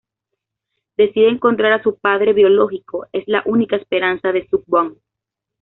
[0.97, 4.95] Decide encontrar a su padre biológico es la única esperanza de Suk Bong.